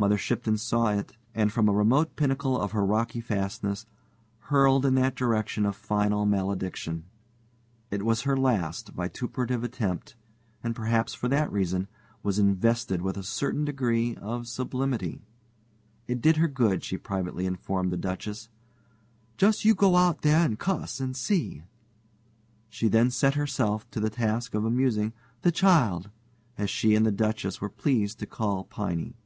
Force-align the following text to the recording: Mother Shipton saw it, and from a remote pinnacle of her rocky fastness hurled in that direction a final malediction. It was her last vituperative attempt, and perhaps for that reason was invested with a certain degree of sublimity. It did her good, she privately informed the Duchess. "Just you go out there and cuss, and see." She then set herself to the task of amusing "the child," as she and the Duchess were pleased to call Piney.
Mother 0.00 0.16
Shipton 0.16 0.56
saw 0.56 0.92
it, 0.92 1.12
and 1.34 1.52
from 1.52 1.68
a 1.68 1.72
remote 1.74 2.16
pinnacle 2.16 2.58
of 2.58 2.72
her 2.72 2.86
rocky 2.86 3.20
fastness 3.20 3.84
hurled 4.48 4.86
in 4.86 4.94
that 4.94 5.14
direction 5.14 5.66
a 5.66 5.74
final 5.74 6.24
malediction. 6.24 7.04
It 7.90 8.02
was 8.02 8.22
her 8.22 8.34
last 8.34 8.88
vituperative 8.92 9.62
attempt, 9.62 10.16
and 10.64 10.74
perhaps 10.74 11.12
for 11.12 11.28
that 11.28 11.52
reason 11.52 11.86
was 12.22 12.38
invested 12.38 13.02
with 13.02 13.18
a 13.18 13.22
certain 13.22 13.66
degree 13.66 14.16
of 14.16 14.48
sublimity. 14.48 15.20
It 16.08 16.22
did 16.22 16.38
her 16.38 16.48
good, 16.48 16.82
she 16.82 16.96
privately 16.96 17.44
informed 17.44 17.92
the 17.92 17.98
Duchess. 17.98 18.48
"Just 19.36 19.66
you 19.66 19.74
go 19.74 19.96
out 19.96 20.22
there 20.22 20.46
and 20.46 20.58
cuss, 20.58 20.98
and 21.00 21.14
see." 21.14 21.62
She 22.70 22.88
then 22.88 23.10
set 23.10 23.34
herself 23.34 23.86
to 23.90 24.00
the 24.00 24.08
task 24.08 24.54
of 24.54 24.64
amusing 24.64 25.12
"the 25.42 25.52
child," 25.52 26.08
as 26.56 26.70
she 26.70 26.94
and 26.94 27.04
the 27.04 27.12
Duchess 27.12 27.60
were 27.60 27.68
pleased 27.68 28.18
to 28.20 28.26
call 28.26 28.64
Piney. 28.64 29.18